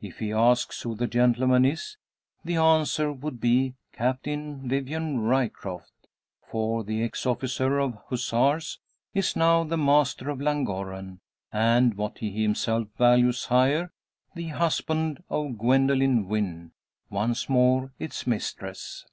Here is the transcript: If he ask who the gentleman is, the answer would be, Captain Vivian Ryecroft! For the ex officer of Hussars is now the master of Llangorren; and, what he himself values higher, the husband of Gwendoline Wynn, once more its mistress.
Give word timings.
If 0.00 0.20
he 0.20 0.30
ask 0.32 0.72
who 0.84 0.94
the 0.94 1.08
gentleman 1.08 1.64
is, 1.64 1.96
the 2.44 2.54
answer 2.54 3.10
would 3.10 3.40
be, 3.40 3.74
Captain 3.92 4.68
Vivian 4.68 5.18
Ryecroft! 5.22 5.90
For 6.48 6.84
the 6.84 7.02
ex 7.02 7.26
officer 7.26 7.80
of 7.80 7.98
Hussars 8.08 8.78
is 9.14 9.34
now 9.34 9.64
the 9.64 9.76
master 9.76 10.30
of 10.30 10.40
Llangorren; 10.40 11.18
and, 11.52 11.94
what 11.94 12.18
he 12.18 12.40
himself 12.40 12.86
values 12.96 13.46
higher, 13.46 13.90
the 14.36 14.46
husband 14.46 15.24
of 15.28 15.58
Gwendoline 15.58 16.28
Wynn, 16.28 16.70
once 17.10 17.48
more 17.48 17.90
its 17.98 18.28
mistress. 18.28 19.04